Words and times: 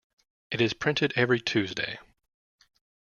It 0.49 0.61
is 0.61 0.73
printed 0.73 1.13
every 1.15 1.39
Tuesday. 1.39 1.99